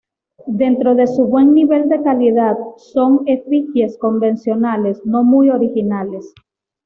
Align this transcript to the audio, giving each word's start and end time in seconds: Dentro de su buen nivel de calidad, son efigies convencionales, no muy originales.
Dentro 0.47 0.95
de 0.95 1.05
su 1.05 1.27
buen 1.27 1.53
nivel 1.53 1.87
de 1.87 2.01
calidad, 2.01 2.57
son 2.77 3.21
efigies 3.27 3.99
convencionales, 3.99 4.99
no 5.05 5.23
muy 5.23 5.51
originales. 5.51 6.33